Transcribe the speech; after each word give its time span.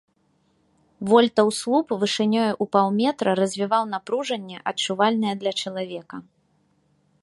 Вольтаў 1.09 1.47
слуп 1.59 1.87
вышынёю 2.03 2.47
ў 2.47 2.65
паўметра 2.77 3.29
развіваў 3.43 3.83
напружанне, 3.93 4.57
адчувальнае 4.73 5.35
для 5.45 5.51
чалавека. 5.61 6.17